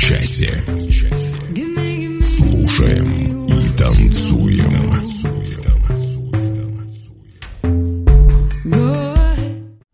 [0.00, 0.50] Часе.
[2.22, 4.72] Слушаем и танцуем.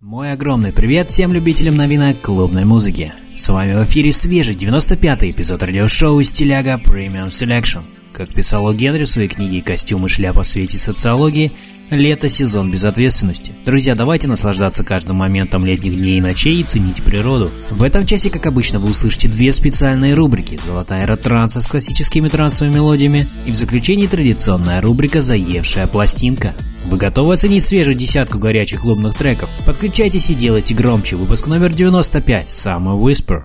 [0.01, 3.13] Мой огромный привет всем любителям новинок клубной музыки.
[3.35, 7.83] С вами в эфире свежий 95-й эпизод радиошоу «Стиляга Premium Selection».
[8.13, 8.73] Как писал О.
[8.73, 11.51] Генри в своей книге «Костюм и шляпа в свете социологии»,
[11.91, 13.53] лето– сезон безответственности.
[13.65, 17.51] Друзья, давайте наслаждаться каждым моментом летних дней и ночей и ценить природу.
[17.71, 22.29] В этом часе, как обычно, вы услышите две специальные рубрики «Золотая эра транса» с классическими
[22.29, 26.55] трансовыми мелодиями и в заключении традиционная рубрика «Заевшая пластинка».
[26.87, 29.51] Вы готовы оценить свежую десятку горячих клубных треков?
[29.67, 31.17] Подключайтесь и делайте громче.
[31.17, 32.47] Выпуск номер 95.
[32.47, 33.45] Summer Whisper.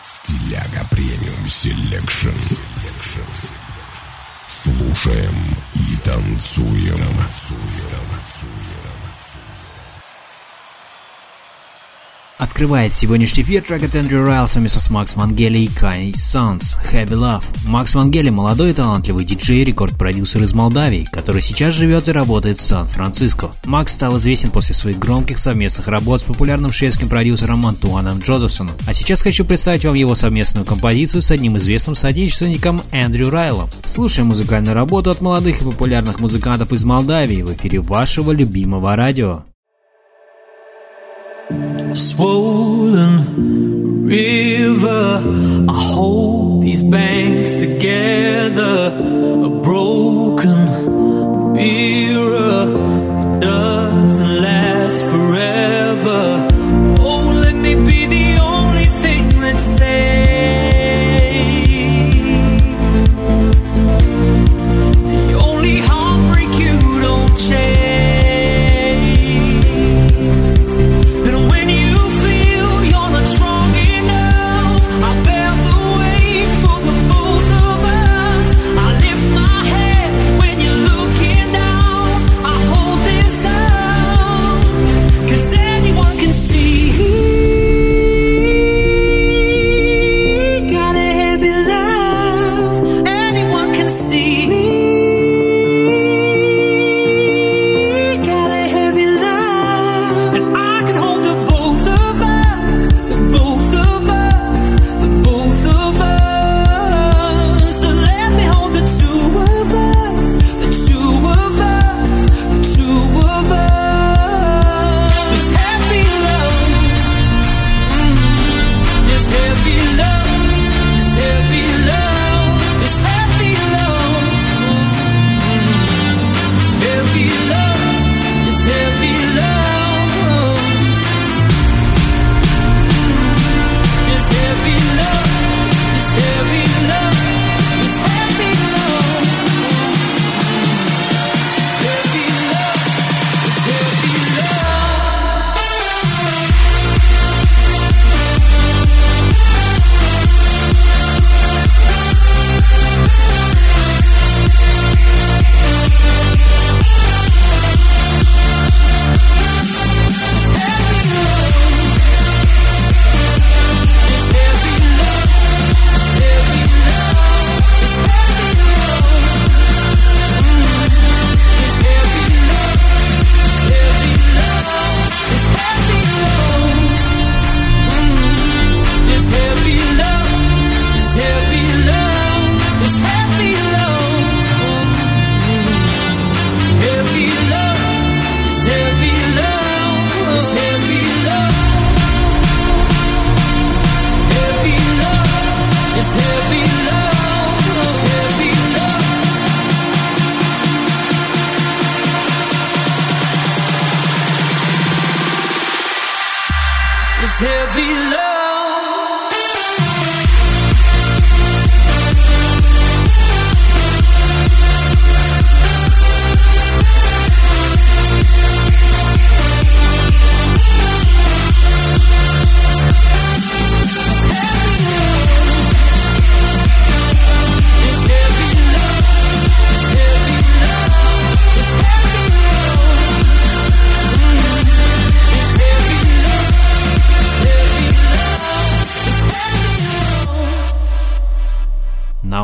[0.00, 2.30] Стиляга Premium Selection.
[4.46, 5.34] Слушаем
[5.74, 6.98] и танцуем.
[12.38, 17.10] Открывает сегодняшний эфир трек от Эндрю Райела вместе с Макс Вангели и Кай Сонс «Heavy
[17.10, 17.44] Love».
[17.66, 22.62] Макс Вангели– молодой и талантливый диджей, рекорд-продюсер из Молдавии, который сейчас живет и работает в
[22.62, 23.52] Сан-Франциско.
[23.64, 28.74] Макс стал известен после своих громких совместных работ с популярным шведским продюсером Антуаном Джозефсоном.
[28.86, 33.68] А сейчас хочу представить вам его совместную композицию с одним известным соотечественником Эндрю Райлом.
[33.84, 39.44] Слушаем музыкальную работу от молодых и популярных музыкантов из Молдавии в эфире вашего любимого радио.
[41.94, 43.12] Swollen
[44.06, 45.22] river.
[45.68, 48.96] I hold these banks together.
[49.44, 50.58] A broken
[51.54, 52.62] mirror
[53.22, 55.81] it doesn't last forever.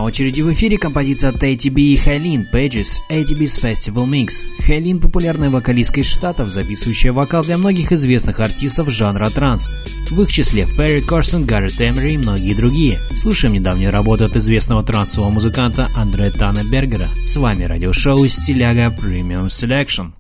[0.09, 4.47] очереди в эфире композиция от ATB и Хайлин Pages ATB's Festival Mix.
[4.67, 9.71] Хайлин– популярная вокалистка из Штатов, записывающая вокал для многих известных артистов жанра транс,
[10.11, 12.99] в их числе Перри Корсон, Гаррет Эмери и многие другие.
[13.17, 17.09] Слушаем недавнюю работу от известного трансового музыканта Андре Танебергера.
[17.27, 20.13] С вами радиошоу «Стиляга Premium Selection».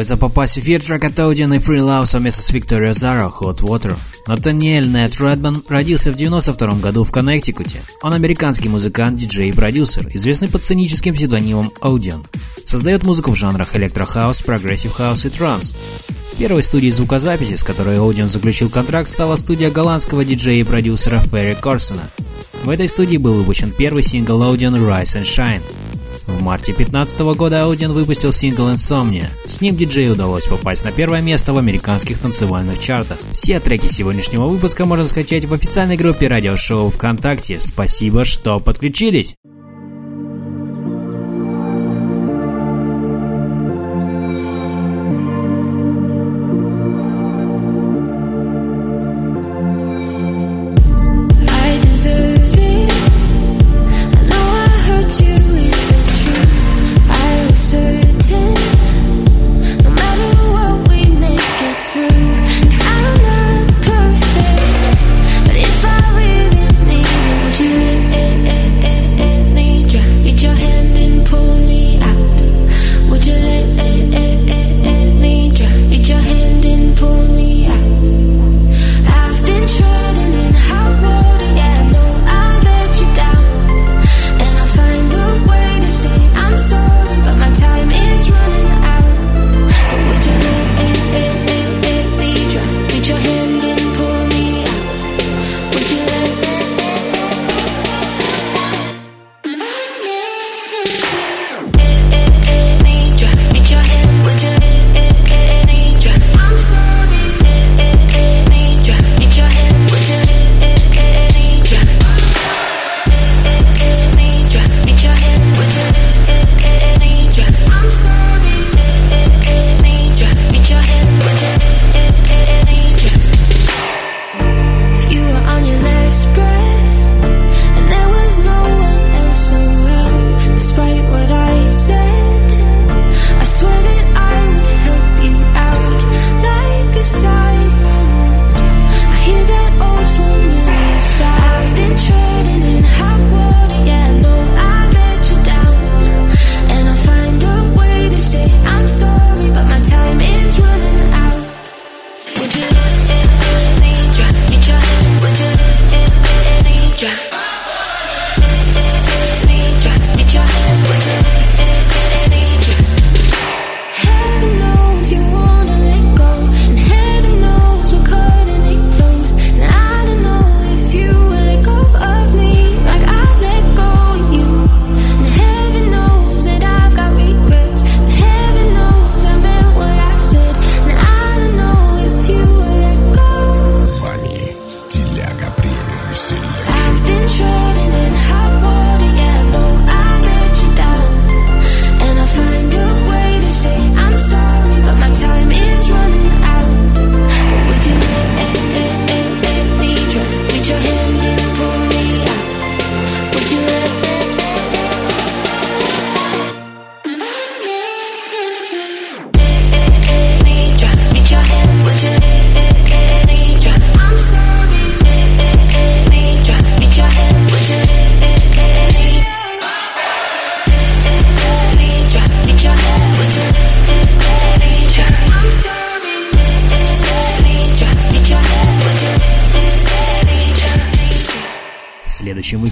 [0.00, 3.94] Готовится попасть в эфир трек от Audien и Freelaw совместно с Викторио Зара «Hot Water».
[4.26, 7.82] Натаниэль Нейт Ратбан родился в 92 году в Коннектикуте.
[8.00, 12.24] Он американский музыкант, диджей и продюсер, известный под сценическим псевдонимом Audien.
[12.64, 15.76] Создает музыку в жанрах электрохаус, прогрессив хаус и транс.
[16.38, 21.54] Первой студией звукозаписи, с которой Audien заключил контракт, стала студия голландского диджея и продюсера Ферри
[21.56, 22.10] Корсона.
[22.64, 25.62] В этой студии был выпущен первый сингл Audien Rise and Shine.
[26.30, 29.26] В марте 2015 года Аудиан выпустил сингл «Insomnia».
[29.46, 33.18] С ним диджею удалось попасть на первое место в американских танцевальных чартах.
[33.32, 37.58] Все треки сегодняшнего выпуска можно скачать в официальной группе радиошоу ВКонтакте.
[37.60, 39.34] Спасибо, что подключились!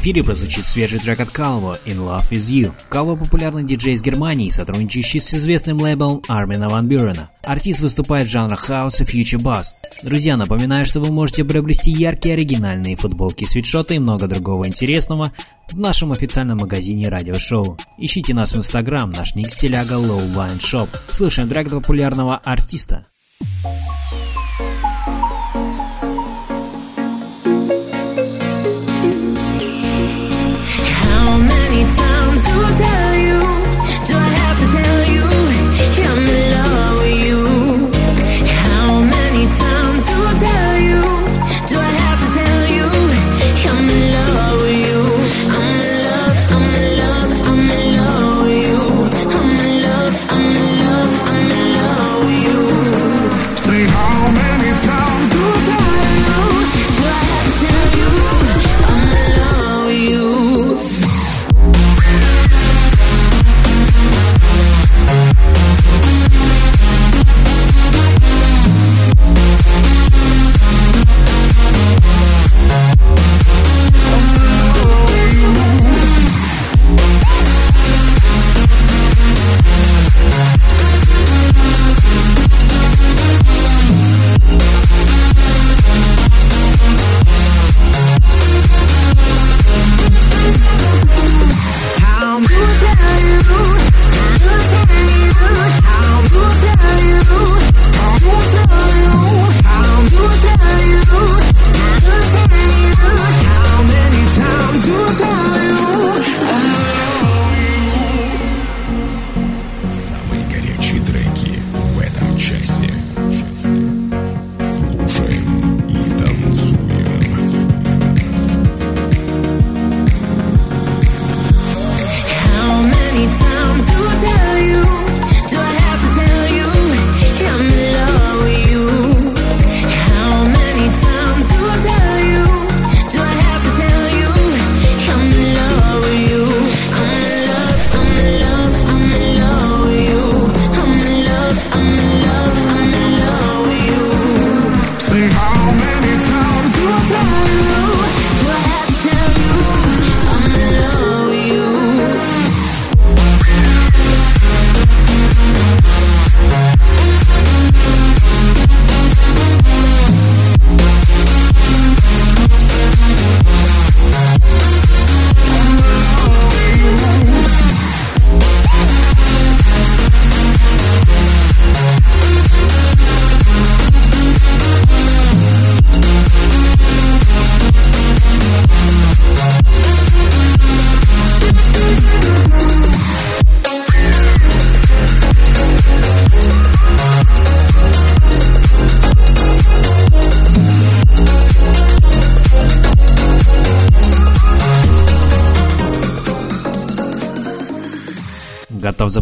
[0.08, 2.72] эфире прозвучит свежий трек от Calvo «In Love With You».
[2.90, 7.28] Calvo– популярный диджей из Германии, сотрудничающий с известным лейблом Армина Ван Бюрена.
[7.44, 9.74] Артист выступает в жанрах хаос и фьючер бас.
[10.02, 15.30] Друзья, напоминаю, что вы можете приобрести яркие оригинальные футболки, свитшоты и много другого интересного
[15.70, 17.76] в нашем официальном магазине радиошоу.
[17.98, 20.88] Ищите нас в Инстаграм, наш ник стиляга Low Wine Shop.
[21.12, 23.04] Слушаем трек популярного артиста.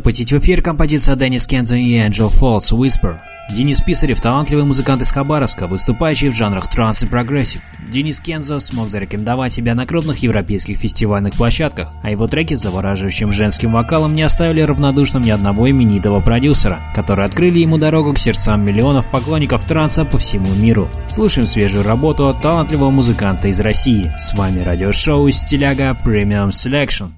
[0.07, 3.19] Готов запустить в эфир композицию Деннис Кензо и Angel Falls Whisper.
[3.51, 7.61] Денис Писарев– талантливый музыкант из Хабаровска, выступающий в жанрах транс и прогрессив.
[7.93, 13.33] Денис Кензо смог зарекомендовать себя на крупных европейских фестивальных площадках, а его треки с завораживающим
[13.33, 18.65] женским вокалом не оставили равнодушным ни одного именитого продюсера, которые открыли ему дорогу к сердцам
[18.65, 20.89] миллионов поклонников транса по всему миру.
[21.07, 24.13] Слушаем свежую работу от талантливого музыканта из России.
[24.17, 27.11] С вами радиошоу «Стиляга Premium Selection».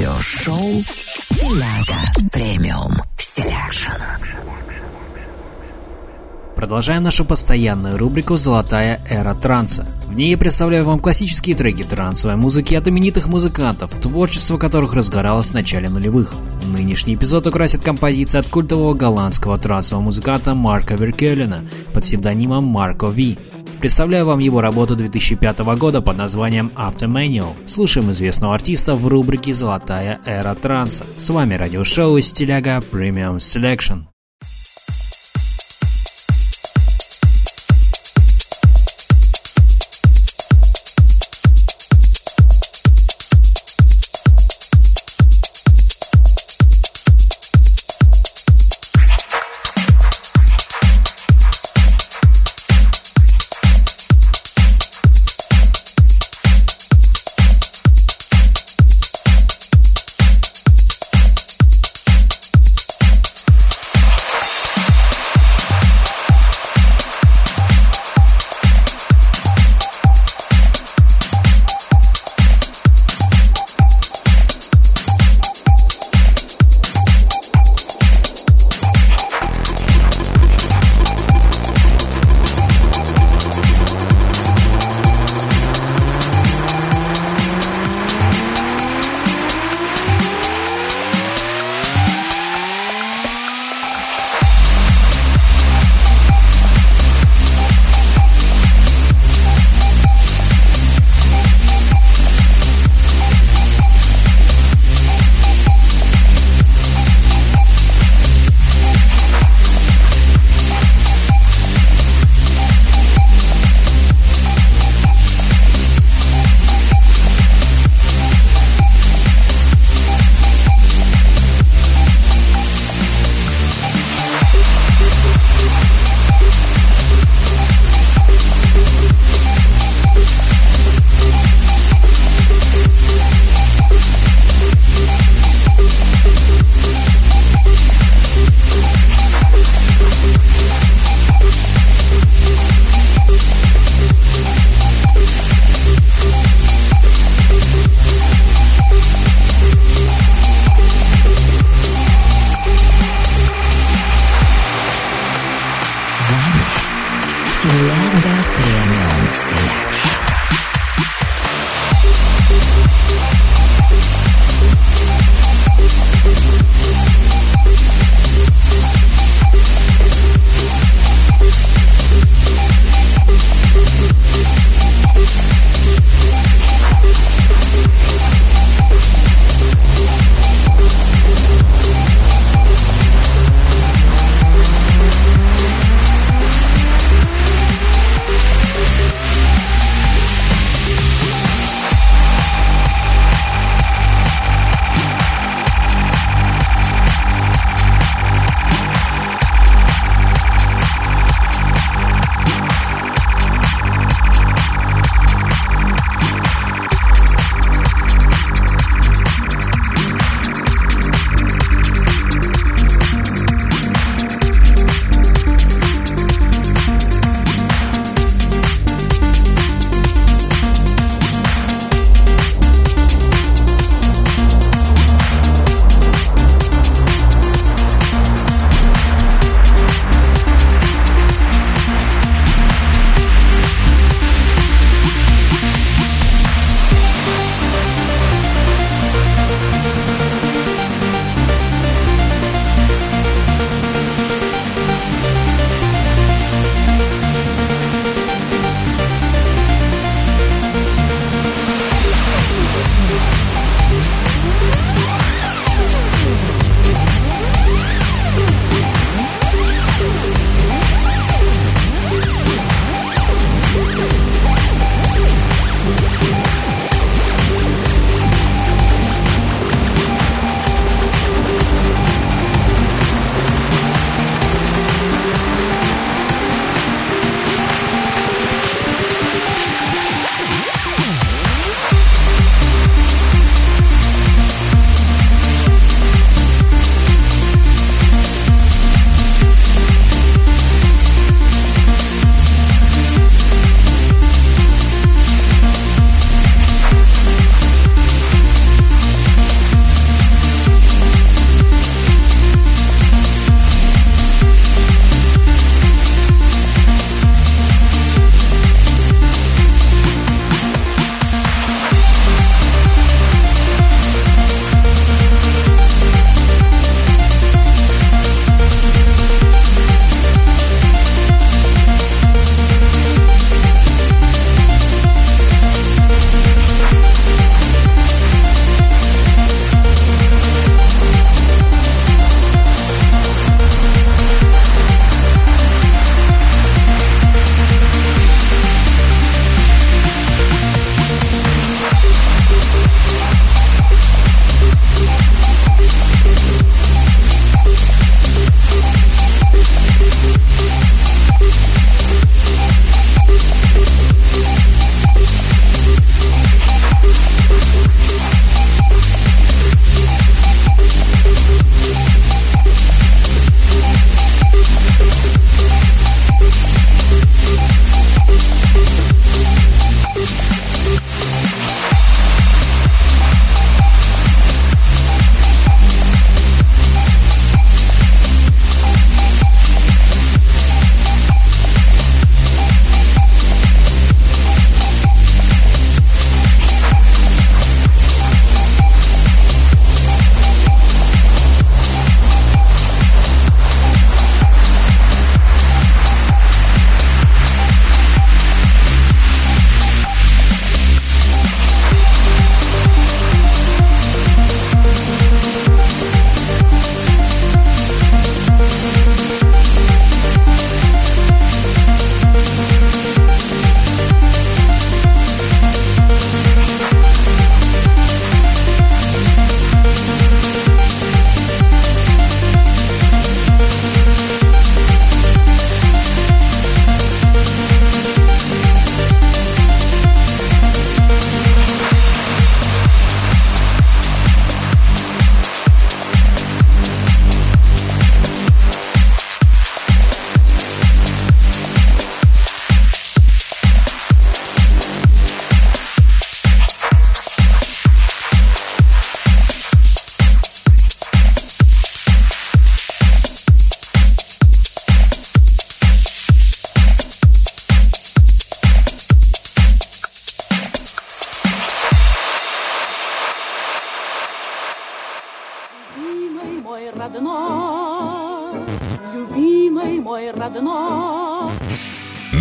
[0.00, 0.82] Радиошоу
[1.14, 3.90] «Стиляга Premium Selection».
[6.56, 9.86] Продолжаем нашу постоянную рубрику «Золотая эра транса».
[10.06, 15.50] В ней я представляю вам классические треки трансовой музыки от именитых музыкантов, творчество которых разгоралось
[15.50, 16.34] в начале нулевых.
[16.64, 23.38] Нынешний эпизод украсит композиция от культового голландского трансового музыканта Марка Веркелена под псевдонимом Марко Ви.
[23.80, 27.54] Представляю вам его работу 2005 года под названием Automanual.
[27.66, 31.06] Слушаем известного артиста в рубрике «Золотая эра транса».
[31.16, 34.09] С вами радиошоу «Стиляга Premium Selection».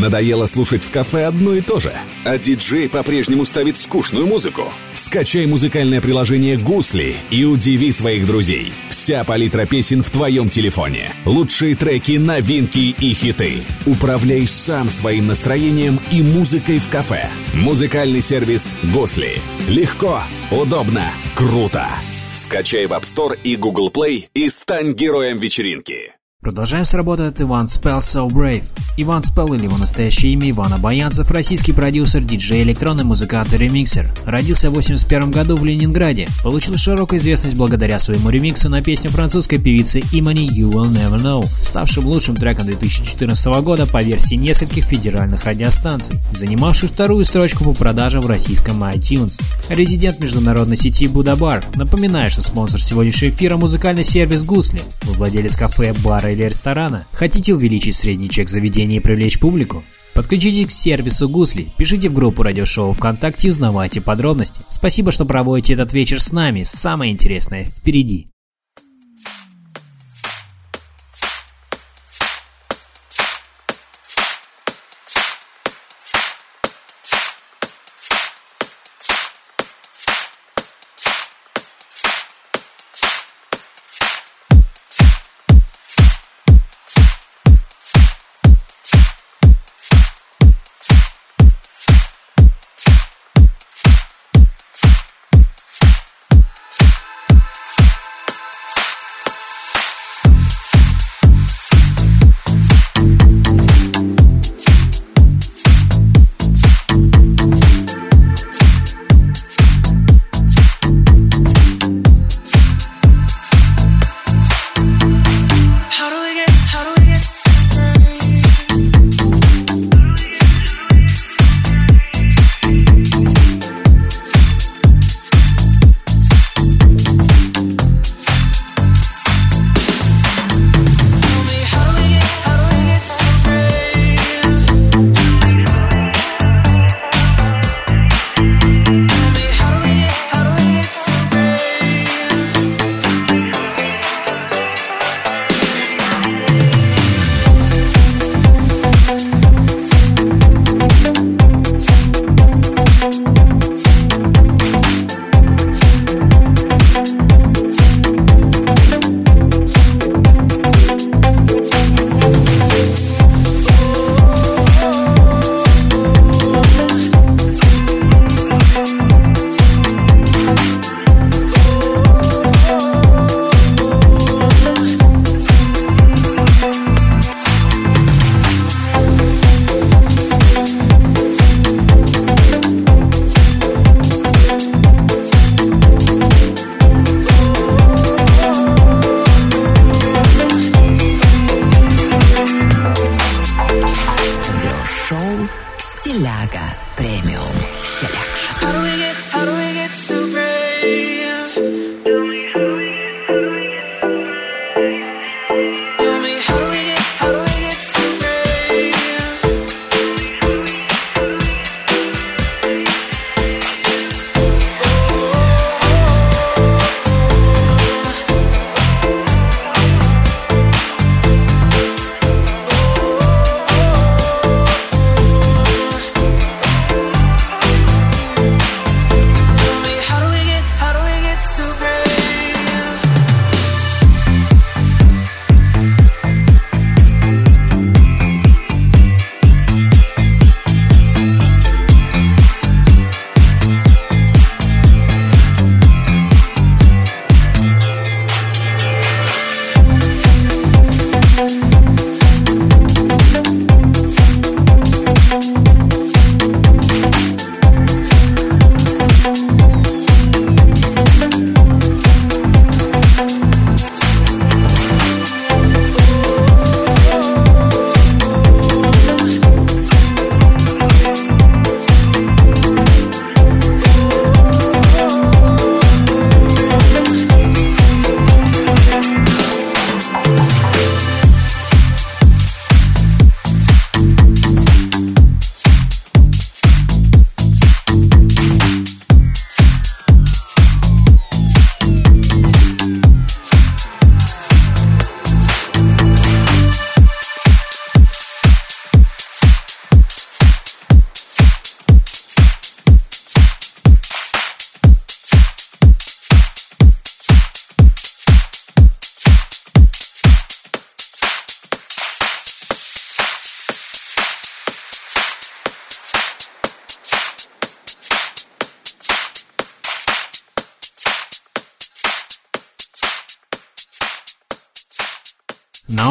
[0.10, 1.93] Надоело слушать в кафе одно и то же,
[2.26, 4.63] а диджей по-прежнему ставит скучную музыку?
[4.95, 8.74] Скачай музыкальное приложение «Гусли» и удиви своих друзей.
[8.89, 11.12] Вся палитра песен в твоем телефоне.
[11.26, 13.62] Лучшие треки, новинки и хиты.
[13.86, 17.30] Управляй сам своим настроением и музыкой в кафе.
[17.54, 19.39] Музыкальный сервис «Гусли».
[19.67, 21.04] Легко, удобно,
[21.36, 21.88] круто.
[22.34, 26.18] Скачай в App Store и Google Play и стань героем вечеринки.
[26.41, 28.63] Продолжаем с работы от Иван Spell So Brave.
[28.95, 34.10] Иван Спелл или его настоящее имя Иван Абаянцев, российский продюсер, диджей, электронный музыкант и ремиксер.
[34.25, 36.30] Родился в 81 году в Ленинграде.
[36.41, 41.45] Получил широкую известность благодаря своему ремиксу на песню французской певицы Имани You Will Never Know,
[41.45, 48.21] ставшим лучшим треком 2014 года по версии нескольких федеральных радиостанций, занимавший вторую строчку по продажам
[48.21, 49.41] в российском iTunes.
[49.67, 51.65] Резидент международной сети Будабар.
[51.75, 54.82] Напоминаю, что спонсор сегодняшнего эфира музыкальный сервис Гусли.
[55.04, 57.06] Владелец кафе, бара или ресторана.
[57.12, 59.84] Хотите увеличить средний чек заведения и привлечь публику?
[60.13, 64.62] Подключитесь к сервису Гусли, пишите в группу радиошоу ВКонтакте и узнавайте подробности.
[64.70, 66.63] Спасибо, что проводите этот вечер с нами.
[66.63, 68.28] Самое интересное впереди.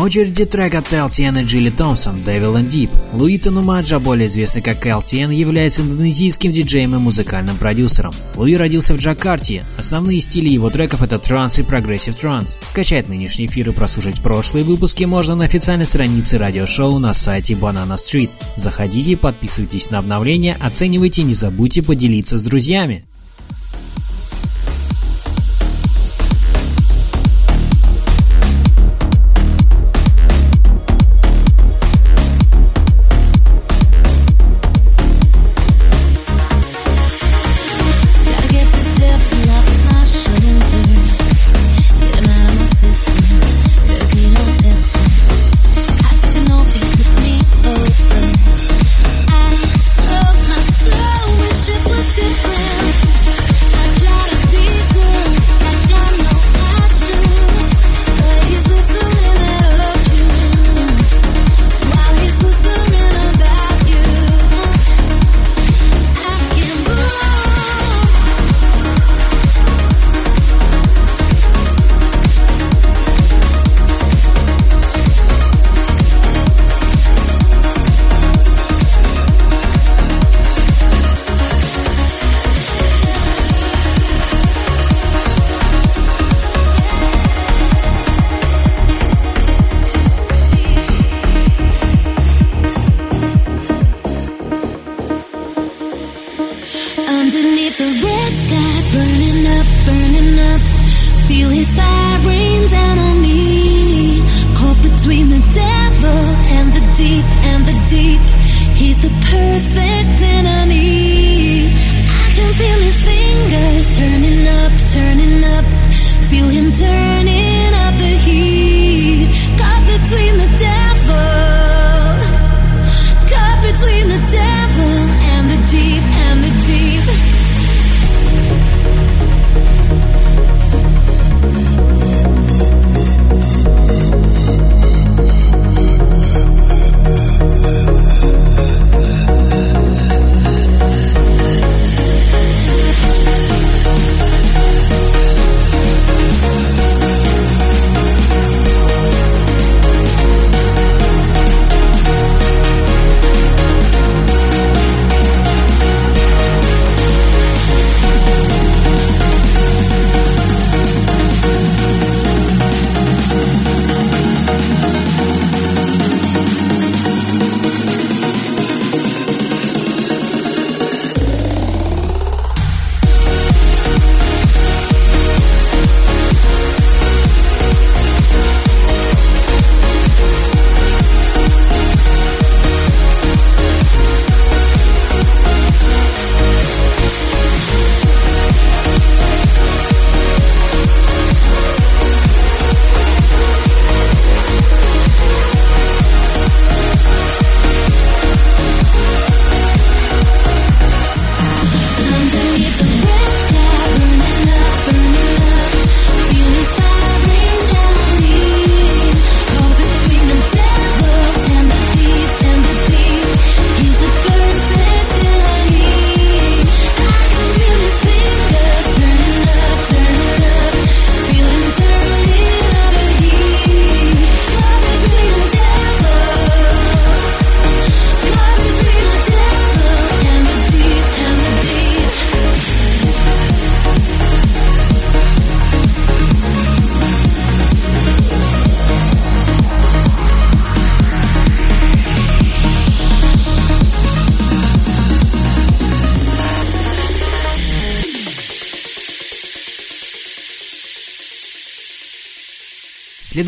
[0.08, 2.88] Очереди трек от LTN и Джилли Томпсон «Devil and Deep».
[3.12, 8.14] Луи Танумаджа, более известный как LTN, является индонезийским диджеем и музыкальным продюсером.
[8.34, 9.62] Луи родился в Джакарте.
[9.76, 12.58] Основные стили его треков это транс и прогрессив транс.
[12.62, 17.96] Скачать нынешний эфир и прослушать прошлые выпуски можно на официальной странице радиошоу на сайте Banana
[17.96, 18.30] Street.
[18.56, 23.04] Заходите, подписывайтесь на обновления, оценивайте и не забудьте поделиться с друзьями.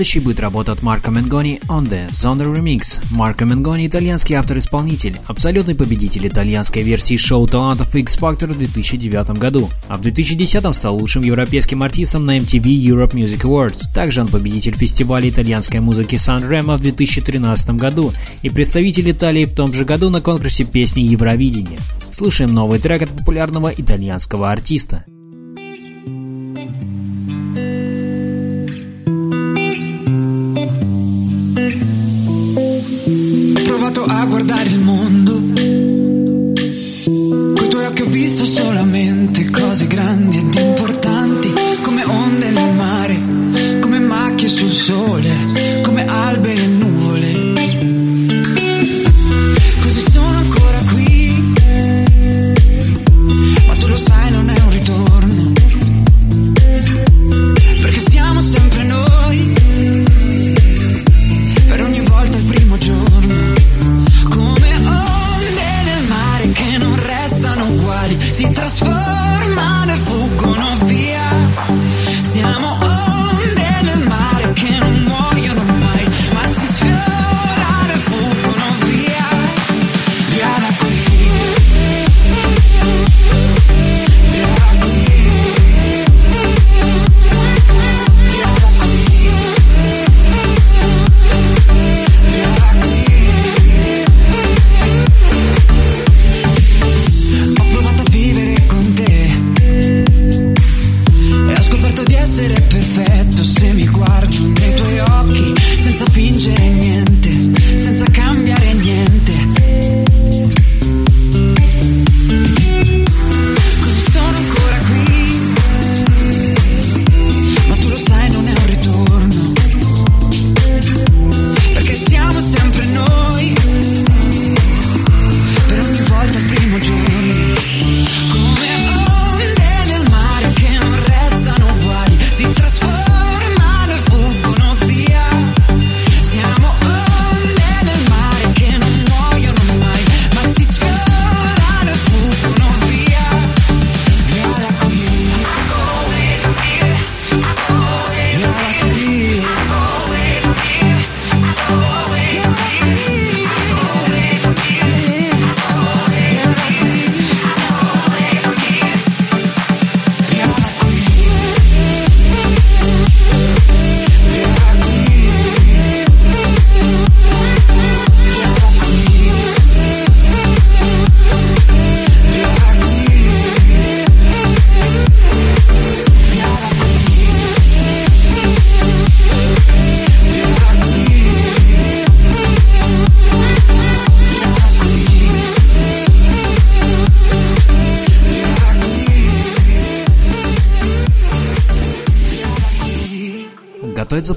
[0.01, 3.03] Следующий будет работа от Марко Менгони On The Zonder Remix.
[3.11, 9.69] Марко Менгони– итальянский автор-исполнитель, абсолютный победитель итальянской версии шоу талантов X Factor в 2009 году,
[9.89, 13.93] а в 2010 стал лучшим европейским артистом на MTV Europe Music Awards.
[13.95, 19.71] Также он победитель фестиваля итальянской музыки Сан-Ремо в 2013 году и представитель Италии в том
[19.71, 21.79] же году на конкурсе песни Евровидения.
[22.11, 25.05] Слушаем новый трек от популярного итальянского артиста.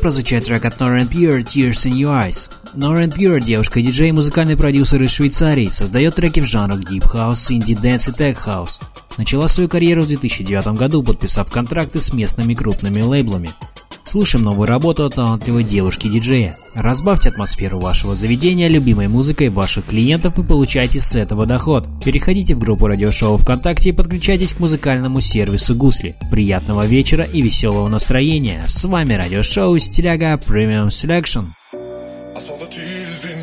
[0.04, 2.52] Прозвучать трек от Northern Pure Tears in Your Eyes.
[2.76, 7.82] Northern Pure, девушка-диджей и музыкальный продюсер из Швейцарии, создает треки в жанрах Deep House, Indie
[7.82, 8.82] Dance и Tech House.
[9.18, 13.52] Начала свою карьеру в 2009 году, подписав контракты с местными крупными лейблами.
[14.06, 16.58] Слушаем новую работу от талантливой девушки-диджея.
[16.76, 21.88] Разбавьте атмосферу вашего заведения любимой музыкой ваших клиентов и получайте с этого доход.
[22.04, 26.16] Переходите в группу радиошоу ВКонтакте и подключайтесь к музыкальному сервису Гусли.
[26.32, 28.66] Приятного вечера и веселого настроения.
[28.68, 30.38] С вами радиошоу Стиляга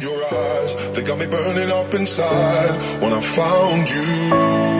[0.03, 4.80] your eyes, they got me burning up inside when I found you.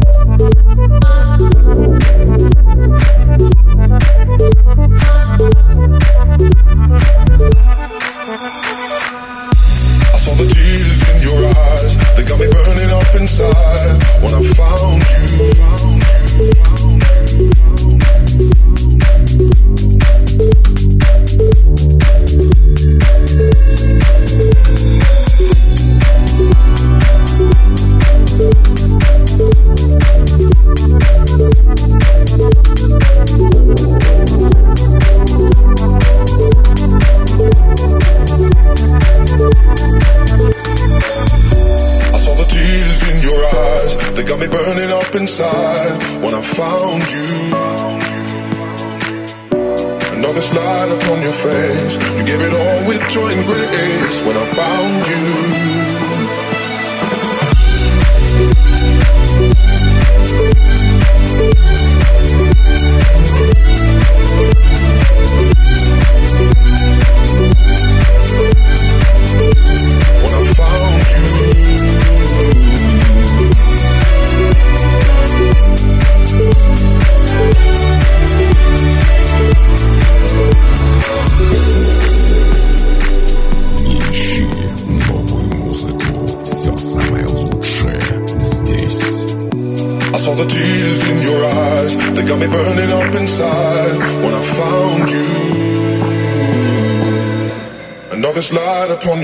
[14.55, 14.90] phone.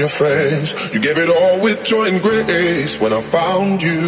[0.07, 3.99] Your face, you gave it all with joy and grace when I found you.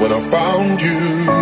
[0.00, 1.35] When I found you.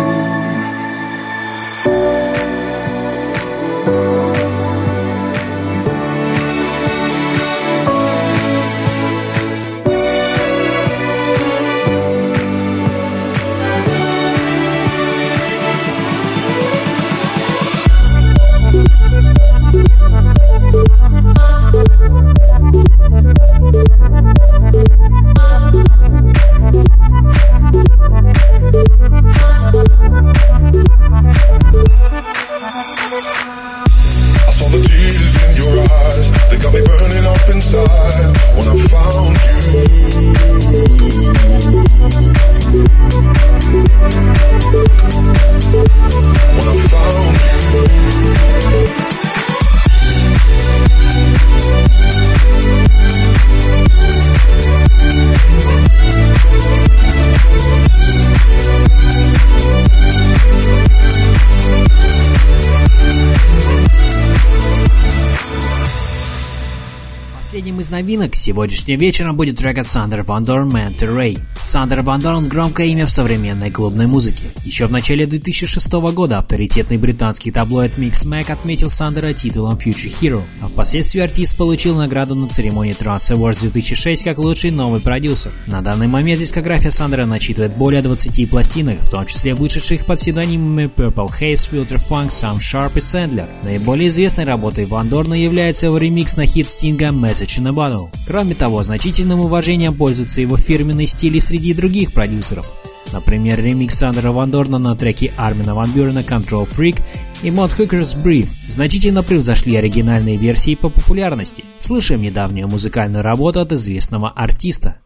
[67.45, 71.39] Последним из новинок сегодняшним вечером будет трек от Сандер Ван Дорн Manta Ray.
[71.61, 74.45] Сандер Ван громкое имя в современной клубной музыке.
[74.63, 80.69] Еще в начале 2006 года авторитетный британский таблоид Mixmag отметил Сандера титулом Future Hero, а
[80.69, 85.51] впоследствии артист получил награду на церемонии Trance Awards 2006 как лучший новый продюсер.
[85.67, 90.89] На данный момент дискография Сандера насчитывает более 20 пластинок, в том числе вышедших под псевдонимами
[90.93, 93.47] Purple Haze, Filter Funk, Sam Sharp и Sandler.
[93.63, 98.09] Наиболее известной работой Ван Дорна является его ремикс на хит Стинга Message in a Bottle.
[98.27, 102.71] Кроме того, значительным уважением пользуется его фирменный стиль и среди других продюсеров.
[103.11, 107.01] Например, ремикс Сандера Ван Дорна на треки Армина Ван Бюрена Control Freak
[107.43, 111.63] и Mod Hooker's Brief значительно превзошли оригинальные версии по популярности.
[111.79, 114.97] Слышим недавнюю музыкальную работу от известного артиста.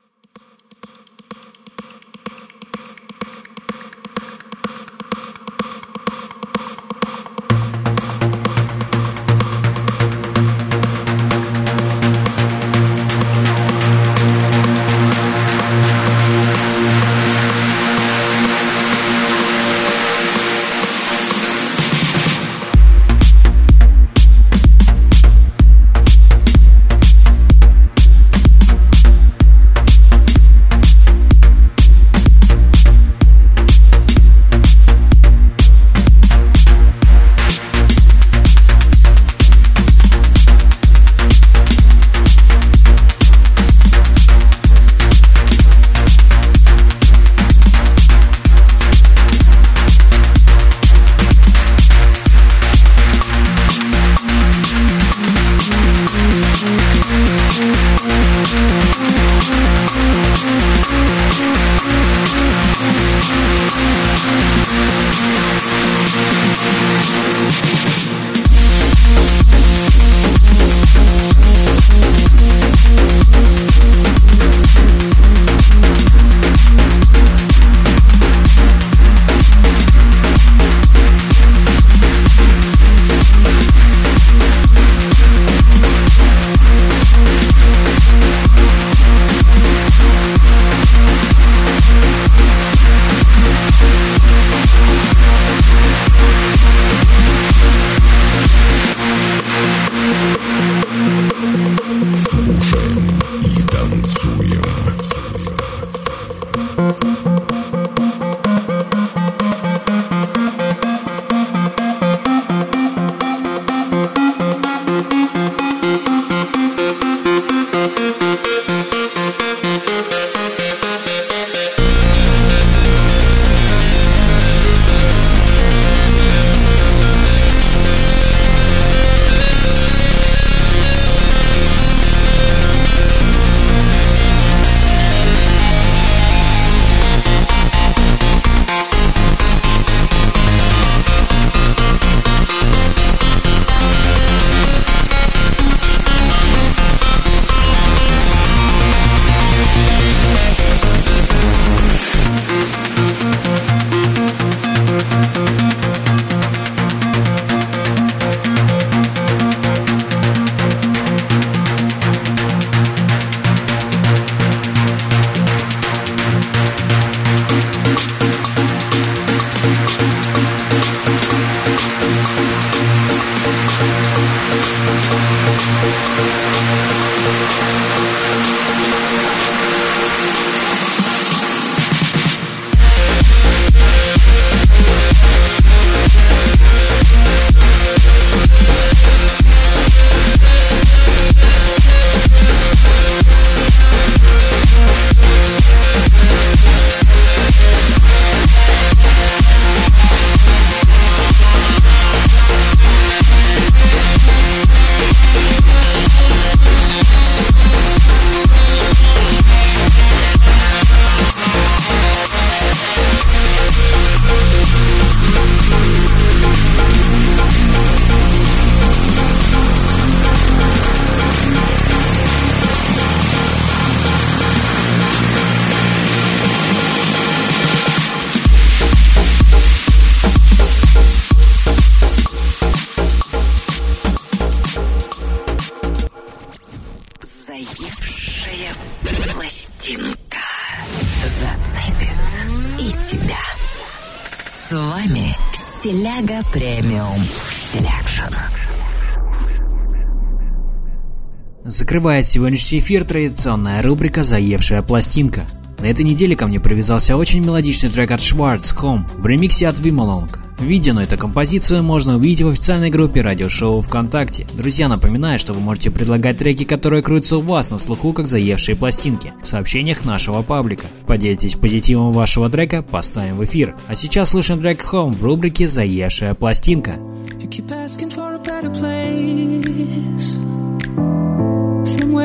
[251.90, 255.42] Закрывает сегодняшний эфир традиционная рубрика «Заевшая пластинка».
[255.80, 259.80] На этой неделе ко мне привязался очень мелодичный трек от Schwartz Home в ремиксе от
[259.80, 260.30] Vimalong.
[260.60, 264.46] Видео на эту композицию можно увидеть в официальной группе радиошоу ВКонтакте.
[264.54, 268.76] Друзья, напоминаю, что вы можете предлагать треки, которые крутятся у вас на слуху, как заевшие
[268.76, 270.86] пластинки, в сообщениях нашего паблика.
[271.08, 273.76] Поделитесь позитивом вашего трека, поставим в эфир.
[273.88, 277.00] А сейчас слушаем трек Home в рубрике «Заевшая пластинка».
[277.40, 277.66] You keep.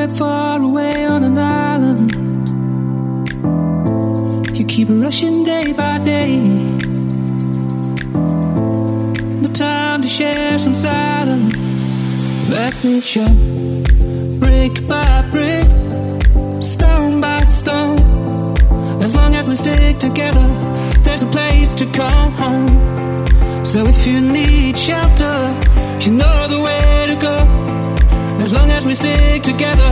[0.05, 2.11] Somewhere far away on an island.
[4.55, 6.43] You keep rushing day by day.
[9.41, 11.55] No time to share some silence.
[12.83, 13.25] Me show.
[14.39, 15.65] Brick by brick,
[16.61, 17.97] stone by stone.
[19.01, 20.45] As long as we stick together,
[21.01, 22.67] there's a place to call home.
[23.65, 25.37] So if you need shelter,
[26.01, 27.84] you know the way to go.
[28.45, 29.89] As long as we stick together,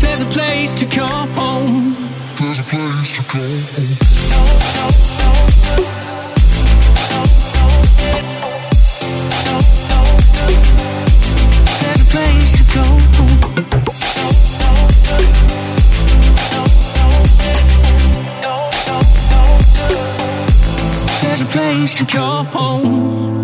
[0.00, 1.94] there's a place to call home.
[2.36, 3.38] There's a place to go.
[11.78, 12.82] There's a place to go
[13.14, 13.38] home.
[21.22, 23.41] There's a place to call home.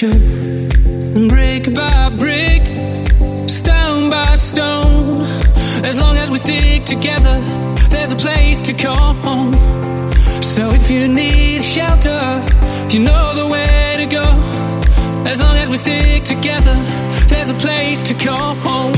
[0.00, 2.62] And brick by brick,
[3.48, 5.22] stone by stone.
[5.84, 7.40] As long as we stick together,
[7.90, 9.52] there's a place to call home.
[10.40, 12.20] So if you need shelter,
[12.90, 14.22] you know the way to go.
[15.28, 16.74] As long as we stick together,
[17.26, 18.97] there's a place to call home.